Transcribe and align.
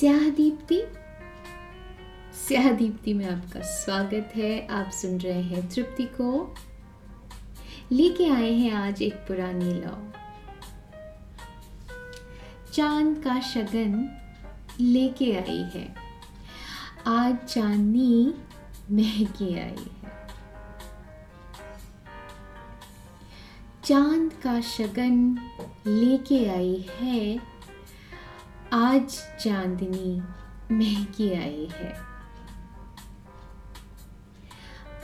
स्याह 0.00 0.30
दीप्ति 0.30 0.82
स्याह 2.34 2.72
दीप्ति 2.72 3.14
में 3.14 3.30
आपका 3.30 3.60
स्वागत 3.60 4.32
है। 4.36 4.66
आप 4.66 4.90
सुन 4.90 5.18
रहे 5.18 5.42
हैं 5.42 5.68
तृप्ति 5.68 6.04
को। 6.04 6.54
लेके 7.92 8.30
आए 8.30 8.52
हैं 8.52 8.72
आज 8.72 9.02
एक 9.02 9.14
पुरानी 9.14 9.72
लौ। 9.72 10.12
चाँद 12.72 13.22
का 13.24 13.40
शगन 13.40 14.18
लेके 14.80 15.36
आई 15.36 15.70
है। 15.74 15.94
आज 17.06 17.36
चांदनी 17.36 18.34
महके 18.90 19.60
आई 19.60 19.90
है। 19.92 20.28
चाँद 23.84 24.32
का 24.32 24.60
शगन 24.60 25.38
लेके 25.86 26.50
आई 26.50 26.86
है। 27.00 27.50
आज 28.72 29.14
चांदनी 29.40 30.22
महकी 30.72 31.28
आई 31.34 31.68
है। 31.72 31.94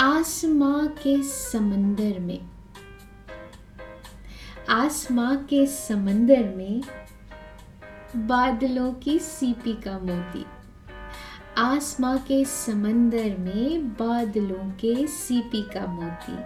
आसमां 0.00 0.86
के 0.88 1.22
समंदर 1.22 2.18
में, 2.18 2.40
आसमां 4.68 5.36
के 5.36 5.66
समंदर 5.66 6.42
में 6.56 6.82
बादलों 8.16 8.92
की 8.92 9.18
सीपी 9.18 9.72
का 9.72 9.98
मोती, 9.98 10.44
आसमां 11.58 12.16
के 12.18 12.44
समंदर 12.44 13.36
में 13.38 13.88
बादलों 13.88 14.70
के 14.70 15.06
सीपी 15.06 15.62
का 15.62 15.86
मोती। 15.86 16.36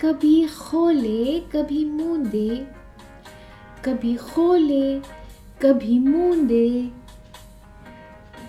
कभी 0.00 0.46
खोले, 0.48 1.40
कभी 1.40 1.84
मूंदे, 1.84 2.66
कभी 3.84 4.16
खोले 4.16 5.19
कभी 5.62 5.98
मूंदे 5.98 6.90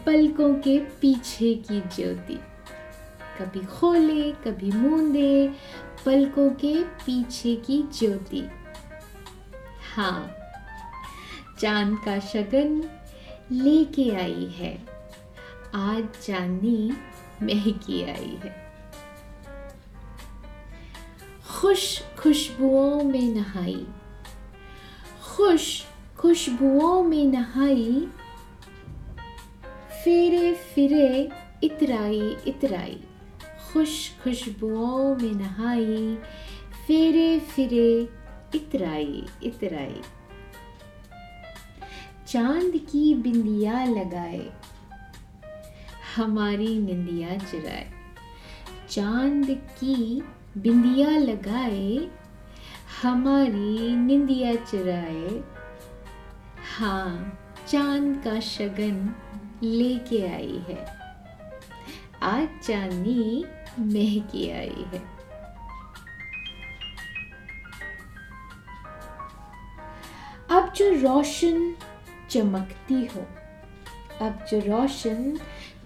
पलकों 0.06 0.56
के 0.56 0.80
पीछे 0.80 1.53
की 1.56 1.81
ज्योति। 1.81 2.40
कभी 3.40 3.66
खोले, 3.66 4.31
कभी 4.31 4.72
मूंदे 4.72 5.53
पलकों 6.06 6.50
के 6.50 6.84
पीछे 6.84 7.56
की 7.56 7.84
ज्योति। 7.84 8.50
हाँ 9.95 10.36
चाँद 11.59 11.98
का 12.06 12.20
शगन 12.20 12.90
लेके 13.52 14.16
आई 14.16 14.46
है। 14.46 14.86
आज 15.75 16.03
चांदनी 16.25 16.94
महकी 17.44 18.03
आई 18.03 18.40
है। 18.44 18.73
खुश 21.59 22.02
खुशबुओं 22.20 23.03
में 23.03 23.36
नहाई। 23.36 23.88
खुश 25.36 25.86
खुशबुओं 26.22 27.04
में 27.04 27.26
नहाई, 27.26 28.08
फेरे 30.04 30.54
फिरे 30.54 31.30
इतराई 31.64 32.36
इतराई। 32.48 33.04
खुश 33.74 34.12
खुशबुओं 34.24 35.16
में 35.16 35.32
नहाई, 35.34 36.18
फेरे 36.88 37.40
फिरे 37.40 38.10
इतराई 38.56 39.24
इतराई। 39.44 40.02
चाँद 42.28 42.72
की 42.76 43.14
बिंदिया 43.16 43.86
लगाए, 43.86 44.52
हमारी 46.16 46.80
निंदिया 46.80 47.38
चुराए 47.38 47.92
चाँद 48.90 49.50
की 49.50 50.22
बिंदिया 50.58 51.10
लगाए, 51.10 52.08
हमारी 53.02 53.96
निंदिया 53.96 54.56
चुराए 54.56 55.61
हाँ 56.72 57.38
चाँद 57.68 58.22
का 58.24 58.40
शगन 58.40 59.16
लेके 59.64 60.22
आई 60.28 60.62
है। 60.68 60.86
आज 62.24 62.48
चांदनी 62.64 63.46
महकी 63.80 64.50
आई 64.52 64.86
है। 64.94 65.02
अब 70.52 70.74
जो 70.76 70.90
रोशन 71.02 71.76
चमकती 72.30 73.06
हो, 73.06 73.26
अब 74.26 74.46
जो 74.52 74.60
रोशन 74.60 75.40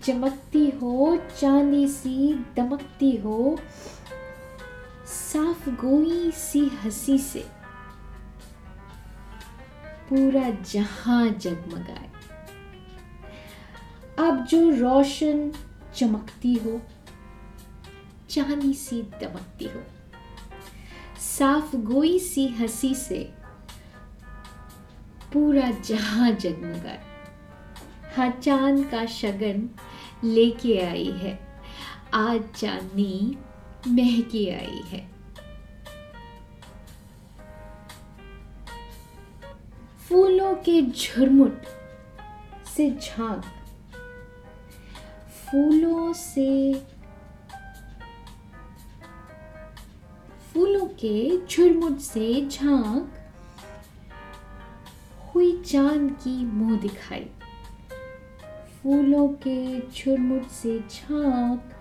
चमकती 0.04 0.70
हो, 0.70 1.18
चांदी 1.40 1.88
सी 1.88 2.34
दमकती 2.56 3.16
हो, 3.18 3.58
साफ़ 5.08 5.70
गोई 5.70 6.32
सी 6.32 6.72
हँसी 6.84 7.18
से 7.18 7.46
पूरा 10.10 10.50
जहाँ 10.72 11.28
जगमगाए। 11.30 12.10
अब 14.20 14.46
जो 14.46 14.70
रोशन 14.72 15.52
चमकती 15.96 16.54
हो, 16.56 16.82
चांदी 18.30 18.74
सी 18.74 19.02
दमकती 19.22 19.66
हो, 19.66 19.82
साफ़ 21.22 21.76
गोई 21.76 22.18
सी 22.20 22.48
हँसी 22.50 22.94
से 22.96 23.20
पूरा 25.34 25.70
जहाँ 25.86 26.32
जगमगाए। 26.32 27.04
हाँ 28.16 28.30
चाँद 28.32 28.86
का 28.92 29.06
शगन 29.06 29.70
लेके 30.24 30.78
आई 30.82 31.12
है, 31.14 31.40
आज 32.14 32.42
चांदनी 32.56 33.38
महके 33.88 34.50
आई 34.52 34.82
है। 34.88 35.15
फूलों 40.10 40.54
के 40.56 40.82
झुरमुट 40.82 41.62
से 42.76 42.90
झाँक 42.90 43.44
फूलों 45.46 46.14
से 46.14 46.74
फूलों 50.54 50.86
के 50.86 51.46
झुरमुट 51.48 52.00
से 52.00 52.48
झाँक 52.48 53.14
हुई 55.36 55.64
चाँद 55.66 56.12
की 56.12 56.46
मुँह 56.46 56.80
दिखाई। 56.80 57.26
फूलों 58.84 59.28
के 59.28 59.80
झुरमुट 59.80 60.48
से 60.48 60.80
झाँक 60.80 61.74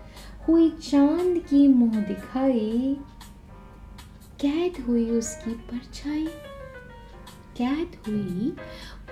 हुई 0.49 0.71
चाँद 0.71 1.39
की 1.39 1.69
मुँह 1.69 2.01
दिखाई। 2.01 2.97
कैद 4.41 4.85
हुई 4.85 5.11
उसकी 5.11 5.51
परछाई। 5.51 6.29
कैद 7.57 7.97
हुई, 8.07 8.53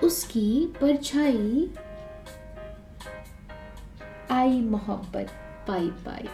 उसकी 0.03 0.73
परछाई 0.81 1.69
आई 4.31 4.61
मोहब्बत, 4.61 5.29
पाई 5.67 5.87
पाई। 6.05 6.29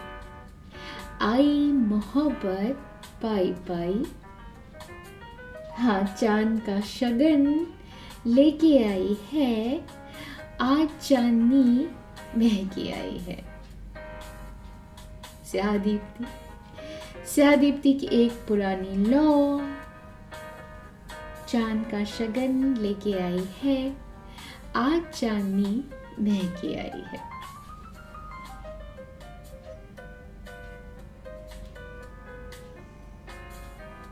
आई 1.22 1.72
मोहब्बत, 1.72 2.76
पाई 3.22 3.52
पाई। 3.68 4.04
हाँ 5.78 6.02
चाँद 6.20 6.60
का 6.60 6.80
शगन 6.80 7.66
लेके 8.26 8.76
आई 8.84 9.16
है, 9.32 9.86
आज 10.60 10.88
चांदनी 11.02 11.88
महकी 12.36 12.90
आई 12.92 13.18
है। 13.18 13.38
स्याह 15.50 15.76
दीप्ति 15.76 16.24
स्याह 17.26 17.54
दीप्ति 17.56 17.92
की 17.94 18.06
एक 18.06 18.32
पुरानी 18.48 19.04
लौ। 19.04 19.58
चाँद 21.52 21.86
का 21.90 22.04
शगन 22.04 22.76
लेके 22.78 23.12
आई 23.12 23.48
है। 23.62 23.96
आज 24.76 25.02
चांदनी 25.02 25.84
महकी 26.20 26.74
आई 26.74 27.02
है। 27.06 27.20